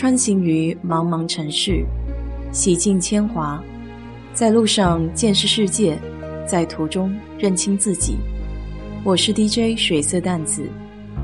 [0.00, 1.84] 穿行于茫茫城市，
[2.54, 3.62] 洗尽铅华，
[4.32, 6.00] 在路上见识世界，
[6.48, 8.16] 在途中认清自己。
[9.04, 10.66] 我是 DJ 水色淡子，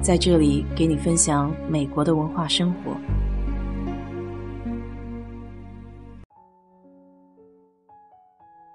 [0.03, 2.95] 在这里给你分享美国的文化生活。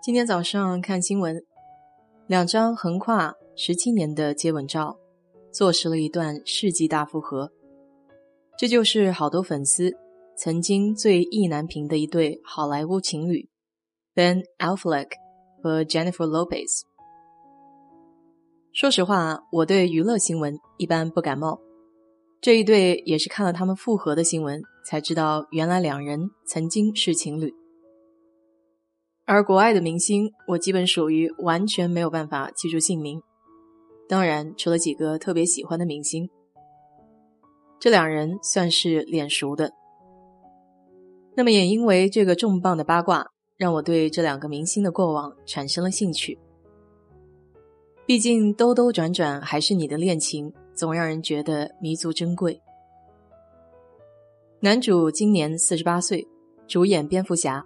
[0.01, 1.43] 今天早上看新闻，
[2.25, 4.97] 两张横跨十七年的接吻照，
[5.51, 7.51] 坐实了一段世纪大复合。
[8.57, 9.91] 这就是好多粉丝
[10.37, 13.49] 曾经最意难平的一对好莱坞情侣
[14.13, 15.07] ，Ben Affleck
[15.63, 16.81] 和 Jennifer Lopez。
[18.73, 21.59] 说实话，我对娱乐新闻一般不感冒。
[22.39, 27.53] 这一对也是看了他们复合的新闻，才知道原来两人曾经是情侣。
[29.25, 33.21] 而国外的明星，我基本属于完全没有办法记住姓名。
[34.07, 36.29] 当然，除了几个特别喜欢的明星，
[37.81, 39.73] 这两人算是脸熟的。
[41.35, 43.25] 那么，也因为这个重磅的八卦，
[43.57, 46.37] 让我对这两个明星的过往产生了兴趣。
[48.05, 52.61] 毕竟兜兜转转还是你的恋情，总让人觉得弥足珍贵。
[54.59, 56.27] 男主今年四十八岁，
[56.67, 57.65] 主演蝙蝠侠；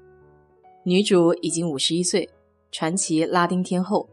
[0.85, 2.29] 女主已经五十一岁，
[2.71, 4.07] 传奇拉丁天后，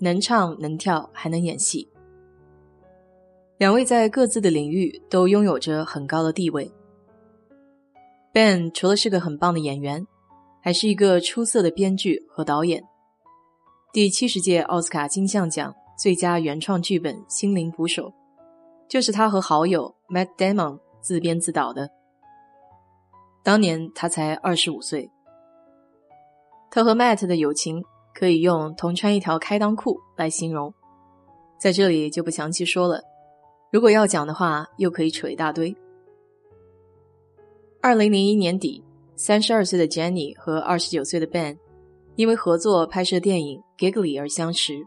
[0.00, 1.89] 能唱能跳还能演戏。
[3.60, 6.72] 两位在各自的领域都拥有着很高的地位。
[8.32, 10.06] Ben 除了是个很棒的演员，
[10.62, 12.82] 还是一个出色的编剧和导演。
[13.92, 18.08] 第七十届奥斯卡金像奖最佳原创剧本《心灵捕手》，
[18.88, 21.90] 就是他和好友 Matt Damon 自编自导的。
[23.42, 25.10] 当年他才二十五岁，
[26.70, 30.72] 他和 Matt 的友情可以用同穿一条开裆裤来形容，
[31.58, 33.09] 在这里就不详细说了。
[33.70, 35.76] 如果要讲的话，又可以扯一大堆。
[37.80, 38.84] 二零零一年底，
[39.16, 41.56] 三十二岁的 Jenny 和二十九岁的 Ben。
[42.16, 44.86] 因为合作拍摄电影《Giggly》而相识，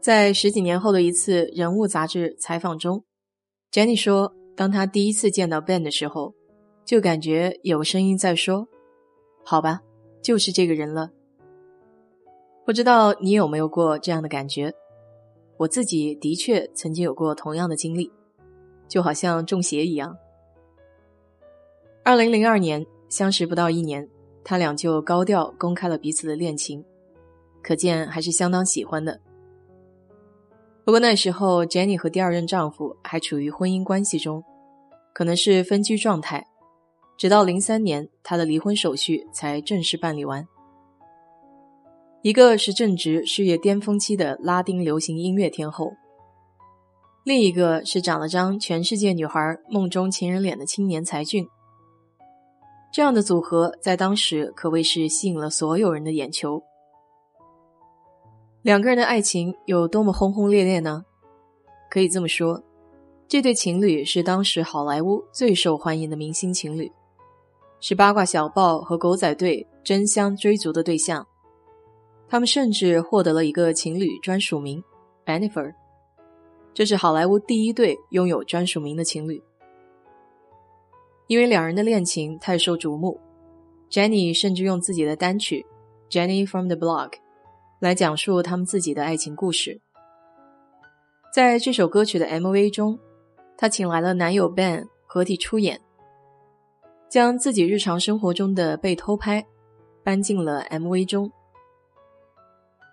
[0.00, 3.04] 在十几年后的一次《人物》杂志采访中
[3.70, 6.32] ，Jenny 说：“当她第一次见到 Ben 的时候，
[6.86, 8.68] 就感觉有声音在说
[9.44, 9.82] ：‘好吧，
[10.22, 11.10] 就是这个人了。’
[12.64, 14.72] 不知道你有没有过这样的感觉？
[15.60, 18.10] 我自己的确曾经有过同样的经历，
[18.88, 20.16] 就好像中邪一样。
[22.02, 24.08] 二零零二年相识不到一年。”
[24.42, 26.82] 他俩就高调公开了彼此的恋情，
[27.62, 29.20] 可见还是相当喜欢的。
[30.82, 34.42] 不过那时候，Jenny 和第二任丈夫还处于婚姻关系中，
[35.12, 36.46] 可能是分居状态。
[37.18, 40.48] 直到零三年，他的离婚手续才正式办理完。
[42.22, 45.94] 一个是正值事业巅峰期的拉丁流行音乐天后，
[47.24, 51.48] 另一个是长了张全世界女孩梦中情人脸的青年才俊。
[52.92, 56.62] 这样的组合在当时可谓是吸引了所有人的眼球。
[58.60, 61.06] 两个人的爱情有多么轰轰烈烈呢？
[61.88, 62.62] 可以这么说，
[63.26, 66.92] 这对情侣是当时好莱坞最受欢迎的明星情侣，
[67.80, 71.26] 是八卦小报和狗仔队争相追逐的对象。
[72.30, 74.80] 他们甚至获得了一个情侣专属名
[75.26, 75.74] “Bennifer”，
[76.72, 79.42] 这是好莱坞第一对拥有专属名的情侣。
[81.26, 83.18] 因为两人的恋情太受瞩目
[83.90, 85.66] ，Jenny 甚至用自己的单曲
[86.12, 87.10] 《Jenny from the Block》
[87.80, 89.80] 来讲述他们自己的爱情故事。
[91.34, 92.96] 在这首歌曲的 MV 中，
[93.56, 95.80] 她请来了男友 Ben 合体出演，
[97.08, 99.44] 将自己日常生活中的被偷拍
[100.04, 101.32] 搬进了 MV 中。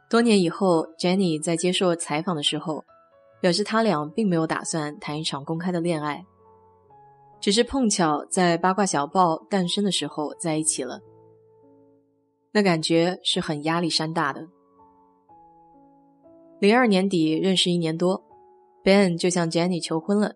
[0.09, 2.85] 多年以后，Jenny 在接受采访的时候，
[3.41, 6.25] 表示他俩并没有打算谈一场公开的恋爱。
[7.41, 11.01] 只是碰巧在八卦小报诞生的时候在一起了，
[12.51, 14.47] 那感觉是很压力山大的。
[16.59, 18.23] 零二年底认识一年多
[18.85, 20.35] ，Ben 就向 Jenny 求婚了，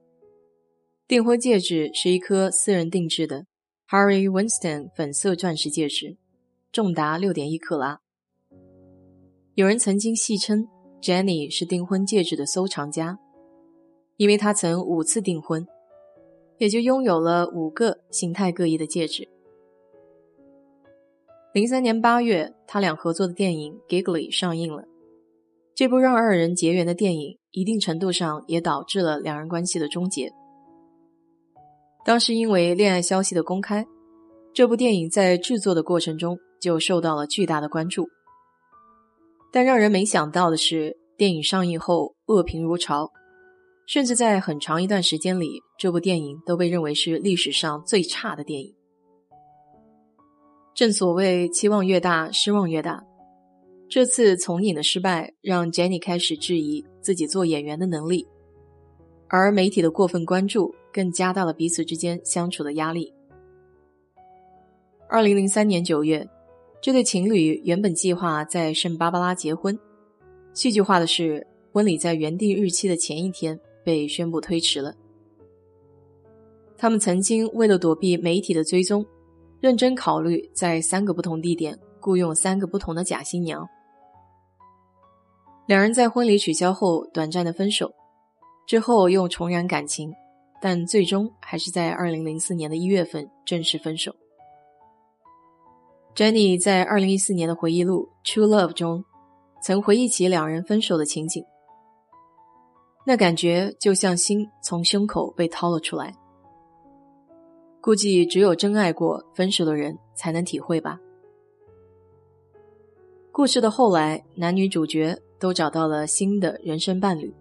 [1.08, 3.46] 订婚戒指是一颗私人定制的
[3.90, 6.18] Harry Winston 粉色钻石戒指，
[6.74, 8.01] 重达六点一克拉。
[9.62, 10.68] 有人曾经戏称
[11.04, 13.20] Jenny 是订婚戒指的收藏家，
[14.18, 15.68] 因为她曾五次订婚。
[16.58, 19.30] 也就拥有了五个形态各异的戒指。
[21.54, 24.86] 零三年八月，他俩合作的电影《Giggly》上映了。
[25.76, 30.32] 这部让二人结缘的电影，一定程度上也导致了两人关系的终结。
[32.04, 33.86] 当时因为恋爱消息的公开，
[34.56, 38.10] 这部电影在制作的过程中就受到了巨大的关注。
[39.52, 43.12] 但让人没想到的是，电影上映后恶评如潮。
[43.88, 48.74] 甚至在很长一段时间里，这部电影都被认为是历史上最差的电影。
[50.74, 53.04] 正所谓期望越大，失望越大。
[53.90, 58.26] 这次从影的失败，让 Jenny 开始质疑自己做演员的能力，
[59.28, 63.14] 而媒体的过分关注，更加大了彼此之间相处的压力。
[65.10, 66.26] 二零零三年九月，
[66.82, 69.78] 这对情侣原本计划在圣巴巴拉结婚，
[70.52, 74.96] 戏剧化的是，婚礼在原定日期的前一天被宣布推迟了。
[76.76, 79.06] 他们曾经为了躲避媒体的追踪，
[79.60, 83.64] 认真考虑在三个不同地点雇佣三个不同的假新娘。
[85.68, 87.94] 两人在婚礼取消后短暂的分手，
[88.66, 90.12] 之后又重燃感情，
[90.60, 94.12] 但最终还是在二零零四年的一月份正式分手。
[96.14, 99.04] Jenny 在二零一四年的回忆录《True Love》中，
[99.64, 101.44] 曾回忆起两人分手的情景，
[103.06, 106.14] 那感觉就像心从胸口被掏了出来。
[107.80, 111.00] 估计只有真爱过、分手的人才能体会吧。
[113.32, 117.34] 故事的后来，男女主角都找到了新的人生伴侣，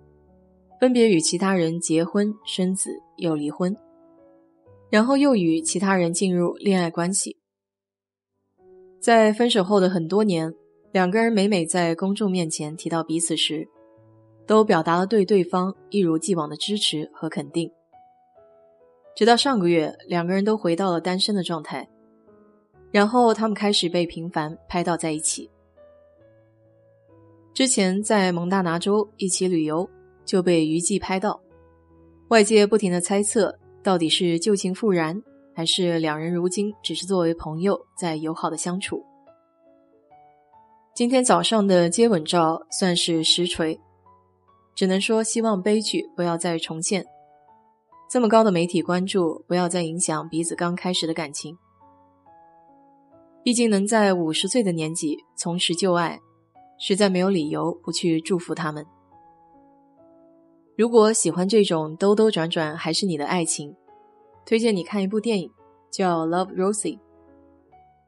[0.81, 3.77] 分别与其他人结婚、生子，又离婚，
[4.89, 7.37] 然后又与其他人进入恋爱关系。
[9.01, 10.55] 在分手后的很多年，
[10.93, 13.67] 两个人每每在公众面前提到彼此时，
[14.47, 17.73] 都表达了对对方一如既往的支持和肯定。
[19.17, 21.89] 直到上个月，两个人都回到了单身的状态，
[22.91, 25.51] 然后他们开始被频繁拍到在一起。
[27.55, 29.89] 之前在蒙大拿州一起旅游
[30.27, 31.41] 就被余悸拍到，
[32.29, 35.23] 外界不停的猜测到底是旧情复燃。
[35.55, 39.05] 还是两人如今只是作为朋友在友好的相处。
[40.95, 43.81] 今天早上的接吻照算是实锤，
[44.75, 47.05] 只能说希望悲剧不要再重现。
[48.11, 51.57] 这么高的媒体关注，不要再影响彼此刚开始的感情。
[53.43, 56.21] 毕竟能在五十岁的年纪重拾旧爱，
[56.79, 58.85] 实在没有理由不去祝福他们。
[60.77, 63.75] 如果喜欢这种兜兜转转还是你的爱情。
[64.45, 65.51] 推荐你看一部电影，
[65.91, 66.97] 叫《Love Rosie》。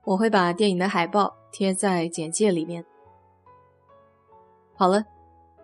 [0.04, 2.84] 我会把电影的海报贴在简介里面。
[4.74, 5.04] 好了，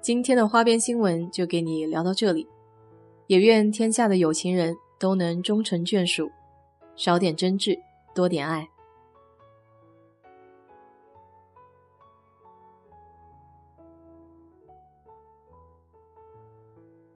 [0.01, 2.47] 今天的花边新闻就给你聊到这里。
[3.27, 6.31] 也愿天下的有情人都能终成眷属，
[6.97, 7.79] 少点争执，
[8.15, 8.69] 多点爱。